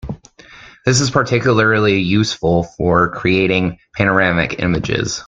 This 0.83 0.99
is 0.99 1.11
particularly 1.11 1.99
useful 1.99 2.63
for 2.63 3.09
creating 3.11 3.77
panoramic 3.95 4.59
images. 4.59 5.19